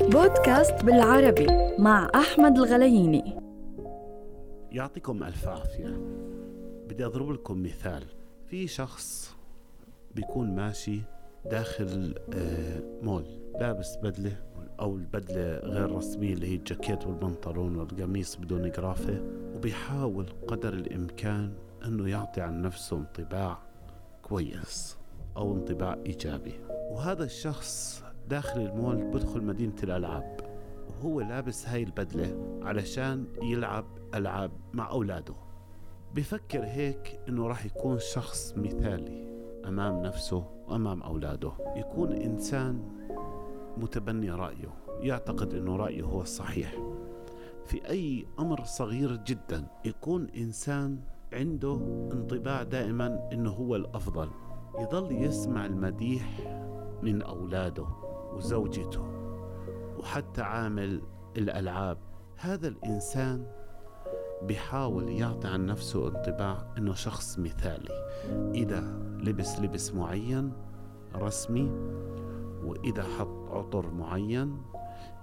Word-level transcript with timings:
بودكاست 0.00 0.84
بالعربي 0.84 1.46
مع 1.78 2.10
أحمد 2.14 2.58
الغلييني. 2.58 3.40
يعطيكم 4.72 5.22
ألف 5.22 5.48
عافية. 5.48 6.00
بدي 6.88 7.06
أضرب 7.06 7.30
لكم 7.30 7.62
مثال. 7.62 8.04
في 8.46 8.66
شخص 8.66 9.36
بيكون 10.14 10.54
ماشي 10.54 11.00
داخل 11.44 12.14
آه، 12.34 12.82
مول 13.02 13.24
لابس 13.60 13.96
بدلة 13.96 14.36
أو 14.80 14.96
البدلة 14.96 15.58
غير 15.58 15.96
رسمية 15.96 16.34
اللي 16.34 16.46
هي 16.46 16.54
الجاكيت 16.54 17.06
والبنطلون 17.06 17.76
والقميص 17.76 18.36
بدون 18.36 18.70
قرافة 18.70 19.22
وبيحاول 19.56 20.26
قدر 20.48 20.72
الإمكان 20.72 21.52
أنه 21.84 22.08
يعطي 22.08 22.40
عن 22.40 22.62
نفسه 22.62 22.96
انطباع 22.96 23.58
كويس 24.22 24.96
أو 25.36 25.54
انطباع 25.54 25.98
إيجابي. 26.06 26.54
وهذا 26.90 27.24
الشخص 27.24 28.04
داخل 28.28 28.60
المول 28.60 28.96
بدخل 28.96 29.42
مدينة 29.42 29.76
الألعاب. 29.82 30.36
وهو 30.88 31.20
لابس 31.20 31.68
هاي 31.68 31.82
البدلة 31.82 32.60
علشان 32.62 33.24
يلعب 33.42 33.84
ألعاب 34.14 34.50
مع 34.72 34.90
أولاده. 34.90 35.34
بفكر 36.14 36.64
هيك 36.64 37.20
إنه 37.28 37.46
راح 37.46 37.66
يكون 37.66 37.98
شخص 37.98 38.54
مثالي 38.56 39.30
أمام 39.68 40.02
نفسه 40.02 40.44
وأمام 40.68 41.02
أولاده. 41.02 41.52
يكون 41.76 42.12
إنسان 42.12 42.82
متبني 43.76 44.30
رأيه. 44.30 44.74
يعتقد 45.00 45.54
إنه 45.54 45.76
رأيه 45.76 46.02
هو 46.02 46.20
الصحيح. 46.20 46.74
في 47.66 47.88
أي 47.88 48.26
أمر 48.38 48.64
صغير 48.64 49.16
جدا 49.16 49.66
يكون 49.84 50.28
إنسان 50.36 50.98
عنده 51.32 51.74
انطباع 52.12 52.62
دائما 52.62 53.28
إنه 53.32 53.50
هو 53.50 53.76
الأفضل. 53.76 54.28
يظل 54.78 55.12
يسمع 55.12 55.66
المديح 55.66 56.40
من 57.02 57.22
أولاده. 57.22 57.86
وزوجته 58.36 59.02
وحتى 59.98 60.42
عامل 60.42 61.02
الألعاب. 61.36 61.98
هذا 62.36 62.68
الإنسان 62.68 63.46
بيحاول 64.42 65.08
يعطي 65.08 65.48
عن 65.48 65.66
نفسه 65.66 66.08
انطباع 66.08 66.74
إنه 66.78 66.94
شخص 66.94 67.38
مثالي. 67.38 68.10
إذا 68.54 68.80
لبس 69.18 69.60
لبس 69.60 69.94
معين 69.94 70.52
رسمي 71.14 71.70
وإذا 72.64 73.02
حط 73.02 73.50
عطر 73.50 73.90
معين 73.90 74.62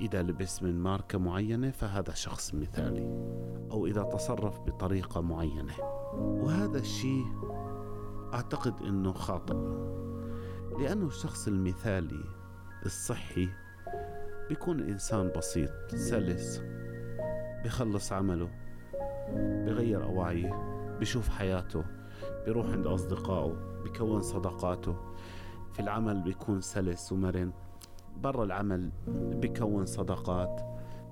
إذا 0.00 0.22
لبس 0.22 0.62
من 0.62 0.80
ماركة 0.80 1.18
معينة 1.18 1.70
فهذا 1.70 2.14
شخص 2.14 2.54
مثالي. 2.54 3.02
أو 3.70 3.86
إذا 3.86 4.02
تصرف 4.02 4.60
بطريقة 4.60 5.20
معينة. 5.20 5.74
وهذا 6.14 6.78
الشيء 6.78 7.26
أعتقد 8.34 8.74
إنه 8.82 9.12
خاطئ. 9.12 9.56
لأنه 10.78 11.06
الشخص 11.06 11.48
المثالي 11.48 12.24
الصحي 12.86 13.48
بيكون 14.48 14.80
إنسان 14.80 15.32
بسيط 15.36 15.70
سلس 15.94 16.62
بخلص 17.64 18.12
عمله 18.12 18.48
بغير 19.66 20.04
أواعيه 20.04 20.50
بشوف 21.00 21.28
حياته 21.28 21.84
بيروح 22.44 22.66
عند 22.66 22.86
أصدقائه 22.86 23.80
بكون 23.84 24.22
صداقاته. 24.22 24.96
في 25.72 25.80
العمل 25.80 26.22
بيكون 26.22 26.60
سلس 26.60 27.12
ومرن. 27.12 27.52
برا 28.16 28.44
العمل 28.44 28.92
بكون 29.08 29.86
صداقات 29.86 30.60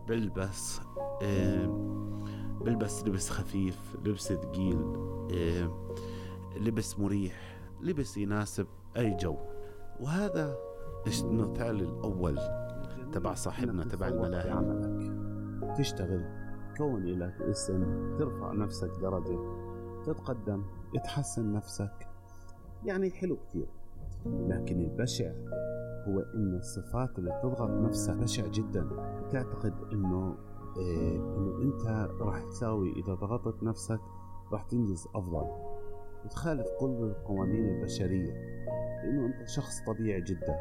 بلبس 0.08 0.80
بلبس 2.60 3.04
لبس 3.04 3.30
خفيف 3.30 3.96
لبس 4.04 4.32
ثقيل 4.32 4.80
لبس 6.56 6.98
مريح 6.98 7.58
لبس 7.80 8.16
يناسب 8.16 8.66
أي 8.96 9.16
جو. 9.16 9.36
وهذا 10.00 10.56
المثال 11.06 11.80
الأول 11.80 12.38
تبع 13.12 13.34
صاحبنا 13.34 13.84
تبع 13.84 14.08
الملاهي. 14.08 14.82
تشتغل 15.78 16.24
كون 16.76 17.04
لك 17.04 17.42
اسم 17.42 17.82
ترفع 18.18 18.52
نفسك 18.52 18.90
درجة 19.00 19.38
تتقدم 20.04 20.64
تحسن 21.04 21.52
نفسك. 21.52 22.08
يعني 22.84 23.10
حلو 23.10 23.36
كتير 23.36 23.66
لكن 24.26 24.80
البشع 24.80 25.32
هو 26.08 26.20
انه 26.34 26.56
الصفات 26.56 27.18
اللي 27.18 27.30
بتضغط 27.38 27.70
نفسك 27.70 28.16
بشع 28.16 28.46
جدا. 28.46 28.88
تعتقد 29.30 29.74
إنه 29.92 30.36
إيه 30.76 31.16
إنه 31.16 31.62
أنت 31.62 32.10
راح 32.20 32.42
تساوي 32.42 32.92
إذا 32.92 33.14
ضغطت 33.14 33.62
نفسك 33.62 34.00
راح 34.52 34.62
تنجز 34.62 35.06
أفضل. 35.14 35.46
وتخالف 36.24 36.66
كل 36.80 36.86
القوانين 36.86 37.68
البشرية. 37.68 38.32
لأنه 39.02 39.26
أنت 39.26 39.48
شخص 39.48 39.80
طبيعي 39.86 40.20
جدا 40.20 40.56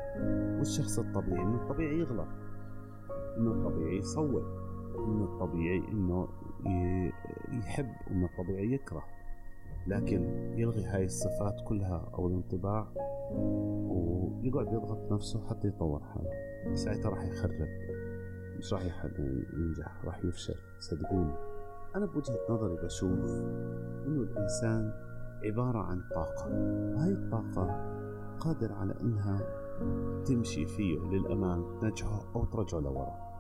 والشخص 0.58 1.00
الطبيعي 1.00 1.42
انه 1.42 1.56
الطبيعي 1.56 2.00
يغلط 2.00 2.28
انه 3.38 3.52
الطبيعي 3.52 3.98
يصور 3.98 4.62
من 4.98 5.24
الطبيعي 5.24 5.78
إنه 5.92 6.28
يحب 7.52 7.90
ومن 8.12 8.24
الطبيعي 8.24 8.74
يكره. 8.74 9.04
لكن 9.88 10.22
يلغي 10.58 10.86
هاي 10.86 11.06
الصفات 11.06 11.56
كلها 11.68 12.12
أو 12.14 12.28
الانطباع 12.28 12.88
ويقعد 13.32 14.68
يضغط 14.74 15.12
نفسه 15.12 15.50
حتى 15.50 15.68
يطور 15.68 16.04
حاله. 16.04 16.76
ساعتها 16.76 17.10
راح 17.10 17.24
يخرب 17.24 17.68
مش 18.58 18.74
راح 18.74 19.06
ينجح 19.54 20.06
راح 20.06 20.26
يفشل 20.26 20.56
صدقوني. 20.80 21.34
أنا 21.96 22.06
بوجهة 22.06 22.40
نظري 22.50 22.76
بشوف 22.84 23.42
إنه 24.08 24.22
الإنسان 24.22 24.92
عبارة 25.46 25.80
عن 25.80 26.02
طاقة. 26.16 26.48
هاي 26.98 27.12
الطاقة 27.12 28.01
قادر 28.42 28.74
على 28.74 28.96
إنها 29.02 29.40
تمشي 30.26 30.66
فيه 30.66 31.00
للأمام 31.00 31.80
تنجحه 31.80 32.22
أو 32.36 32.46
ترجعه 32.46 32.80
لورا. 32.80 33.32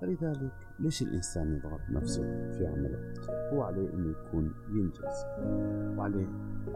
فلذلك 0.00 0.52
ليش 0.80 1.02
الإنسان 1.02 1.56
يضغط 1.56 1.80
نفسه 1.90 2.22
في 2.52 2.66
عمله؟ 2.66 3.14
هو 3.52 3.62
عليه 3.62 3.94
أنه 3.94 4.10
يكون 4.10 4.54
ينجز 4.68 5.24
وعليه 5.98 6.28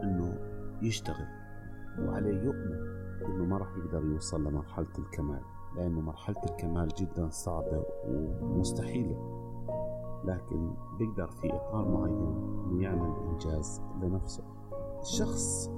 أنه 0.03 0.37
يشتغل 0.81 1.27
وعليه 1.99 2.41
يؤمن 2.43 2.77
أنه 3.25 3.45
ما 3.45 3.57
راح 3.57 3.77
يقدر 3.77 4.05
يوصل 4.05 4.43
لمرحلة 4.43 4.93
الكمال 4.99 5.41
لأنه 5.75 6.01
مرحلة 6.01 6.43
الكمال 6.43 6.87
جدا 6.87 7.29
صعبة 7.29 7.85
ومستحيلة. 8.41 9.43
لكن 10.25 10.73
بيقدر 10.99 11.27
في 11.27 11.53
إطار 11.53 11.87
معين 11.87 12.13
أنه 12.67 12.81
يعمل 12.81 13.13
إنجاز 13.29 13.81
لنفسه. 14.01 14.43
الشخص 15.01 15.69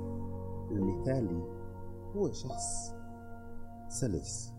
المثالي 0.71 1.43
هو 2.15 2.31
شخص 2.31 2.95
سلس 3.89 4.53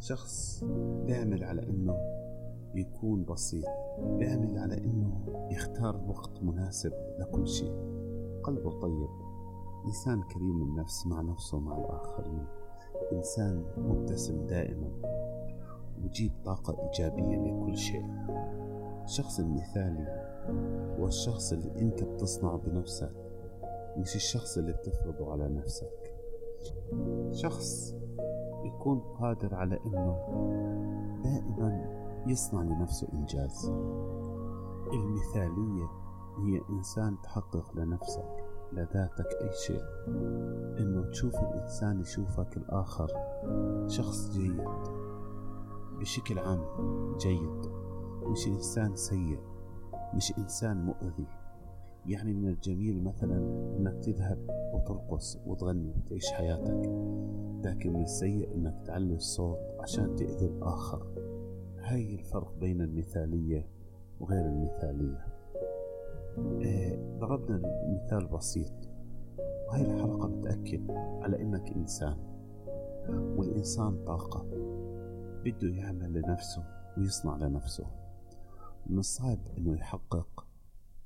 شخص 0.00 0.64
بيعمل 1.06 1.44
على 1.44 1.62
إنه 1.62 1.96
يكون 2.74 3.24
بسيط 3.24 3.64
بيعمل 4.00 4.58
على 4.58 4.78
إنه 4.78 5.20
يختار 5.50 6.00
وقت 6.08 6.42
مناسب 6.42 6.92
لكل 7.18 7.48
شيء. 7.48 7.72
قلبه 8.42 8.80
طيب 8.80 9.08
إنسان 9.86 10.22
كريم 10.22 10.62
النفس 10.62 11.06
مع 11.06 11.20
نفسه 11.20 11.56
ومع 11.56 11.78
الآخرين. 11.78 12.46
إنسان 13.12 13.64
مبتسم 13.78 14.46
دائما 14.46 14.90
ويجيب 16.02 16.32
طاقة 16.44 16.82
إيجابية 16.82 17.36
لكل 17.36 17.76
شيء. 17.76 18.06
الشخص 19.04 19.40
المثالي 19.40 20.28
هو 20.98 21.06
الشخص 21.06 21.52
اللي 21.52 21.80
أنت 21.80 22.02
بتصنعه 22.04 22.56
بنفسك. 22.56 23.27
مش 23.98 24.16
الشخص 24.16 24.58
اللي 24.58 24.72
بتفرضه 24.72 25.32
على 25.32 25.48
نفسك. 25.48 26.14
شخص 27.32 27.94
يكون 28.64 28.98
قادر 29.00 29.54
على 29.54 29.78
إنه 29.86 30.18
دائما 31.24 31.98
يصنع 32.26 32.62
لنفسه 32.62 33.08
إنجاز. 33.12 33.72
المثالية 34.92 35.88
هي 36.38 36.60
إنسان 36.70 37.16
تحقق 37.22 37.76
لنفسك 37.76 38.44
لذاتك 38.72 39.26
أي 39.42 39.52
شيء. 39.66 39.82
إنه 40.78 41.10
تشوف 41.10 41.34
الإنسان 41.34 42.00
يشوفك 42.00 42.56
الآخر 42.56 43.08
شخص 43.86 44.30
جيد 44.30 44.64
بشكل 46.00 46.38
عام 46.38 46.64
جيد. 47.16 47.72
مش 48.22 48.46
إنسان 48.46 48.96
سيء 48.96 49.40
مش 50.14 50.38
إنسان 50.38 50.84
مؤذي. 50.84 51.26
يعني 52.08 52.32
من 52.32 52.48
الجميل 52.48 53.04
مثلا 53.04 53.36
إنك 53.78 54.04
تذهب 54.04 54.38
وترقص 54.74 55.38
وتغني 55.46 55.90
وتعيش 55.90 56.32
حياتك 56.32 56.90
لكن 57.64 57.92
من 57.92 58.02
السيء 58.02 58.54
إنك 58.54 58.82
تعلي 58.86 59.14
الصوت 59.14 59.58
عشان 59.80 60.16
تأذي 60.16 60.46
الآخر. 60.46 61.06
هاي 61.78 62.14
الفرق 62.14 62.54
بين 62.60 62.80
المثالية 62.80 63.66
وغير 64.20 64.44
المثالية. 64.46 65.26
إيه 66.60 67.18
ضربنا 67.18 67.62
مثال 67.94 68.26
بسيط 68.26 68.72
وهي 69.68 69.82
الحلقة 69.82 70.28
بتأكد 70.28 70.90
على 71.22 71.42
إنك 71.42 71.72
إنسان 71.72 72.16
والإنسان 73.08 74.04
طاقة 74.04 74.46
بده 75.44 75.68
يعمل 75.68 76.12
لنفسه 76.12 76.64
ويصنع 76.98 77.36
لنفسه. 77.36 77.86
من 78.86 78.98
الصعب 78.98 79.38
إنه 79.58 79.74
يحقق 79.74 80.47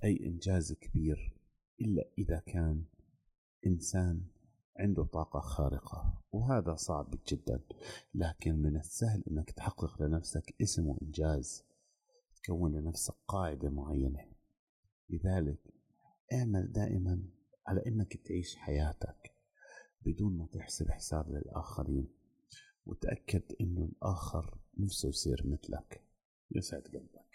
أي 0.04 0.26
إنجاز 0.26 0.72
كبير 0.72 1.34
إلا 1.81 2.08
إذا 2.19 2.38
كان 2.38 2.84
إنسان 3.66 4.22
عنده 4.76 5.04
طاقة 5.04 5.40
خارقة 5.40 6.22
وهذا 6.32 6.75
صعب 6.75 7.19
جدا. 7.28 7.60
لكن 8.14 8.54
من 8.54 8.76
السهل 8.76 9.22
إنك 9.31 9.50
تحقق 9.50 10.02
لنفسك 10.02 10.54
اسم 10.62 10.87
وإنجاز 10.87 11.64
تكون 12.44 12.76
لنفسك 12.76 13.14
قاعدة 13.28 13.70
معينة. 13.70 14.26
لذلك 15.10 15.75
اعمل 16.32 16.72
دائما 16.72 17.22
على 17.66 17.87
إنك 17.87 18.16
تعيش 18.16 18.56
حياتك 18.56 19.32
بدون 20.06 20.38
ما 20.38 20.46
تحسب 20.46 20.90
حساب 20.90 21.31
للآخرين 21.31 22.08
وتأكد 22.87 23.43
إنه 23.60 23.84
الآخر 23.84 24.58
نفسه 24.78 25.08
يصير 25.08 25.43
مثلك. 25.46 26.04
يسعد 26.50 26.82
قلبك. 26.82 27.31